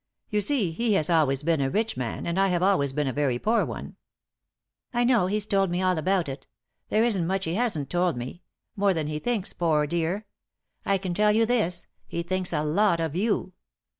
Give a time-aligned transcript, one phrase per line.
[0.31, 3.13] You see, he has always been a rich man, and I have always been a
[3.13, 3.97] very poor one.""
[4.95, 6.47] I know, he's told me about it;
[6.89, 8.41] there isn't much he hasn't told me—
[8.75, 10.25] more than he thinks, poor dear
[10.87, 13.53] I I can tell you this— he thinks a lot of you."